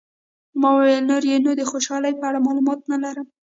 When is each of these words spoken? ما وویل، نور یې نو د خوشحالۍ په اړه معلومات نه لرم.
ما 0.61 0.69
وویل، 0.73 1.03
نور 1.09 1.23
یې 1.31 1.37
نو 1.45 1.51
د 1.59 1.61
خوشحالۍ 1.71 2.13
په 2.17 2.25
اړه 2.29 2.43
معلومات 2.45 2.79
نه 2.91 2.97
لرم. 3.03 3.27